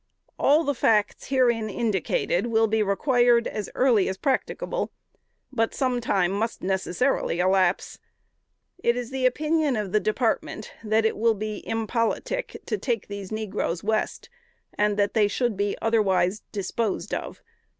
All 0.39 0.63
the 0.63 0.73
facts 0.73 1.27
herein 1.27 1.69
indicated 1.69 2.47
will 2.47 2.65
be 2.65 2.81
required 2.81 3.45
as 3.45 3.69
early 3.75 4.09
as 4.09 4.17
practicable; 4.17 4.91
but 5.51 5.75
some 5.75 6.01
time 6.01 6.31
must 6.31 6.63
necessarily 6.63 7.37
elapse. 7.39 7.99
It 8.79 8.97
is 8.97 9.11
the 9.11 9.27
opinion 9.27 9.75
of 9.75 9.91
the 9.91 9.99
Department, 9.99 10.73
that 10.83 11.05
it 11.05 11.17
will 11.17 11.35
be 11.35 11.59
impolitic 11.67 12.59
to 12.65 12.79
take 12.79 13.09
these 13.09 13.31
negroes 13.31 13.83
West, 13.83 14.27
and 14.73 14.97
that 14.97 15.13
they 15.13 15.27
should 15.27 15.55
be 15.55 15.77
otherwise 15.83 16.41
disposed 16.51 17.13
of. 17.13 17.43